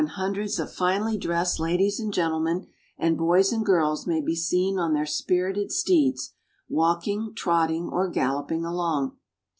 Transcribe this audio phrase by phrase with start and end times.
[0.15, 2.65] hundreds of finely dressed ladies and gentlemen
[2.97, 6.33] and boys and girls may be seen on their spirited steeds,
[6.67, 9.15] walking, trotting, or galloping along.